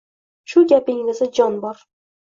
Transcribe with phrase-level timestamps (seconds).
[0.53, 1.89] Shu gapingizda jon bor